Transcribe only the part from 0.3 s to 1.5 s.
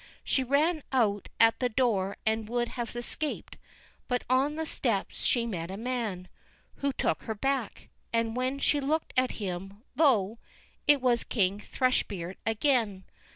ran out